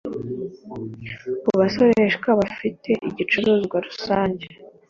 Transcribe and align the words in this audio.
Ku 1.43 1.51
basoreshwa 1.59 2.29
bafite 2.39 2.89
igicuruzwa 3.09 3.77
rusange 3.85 4.45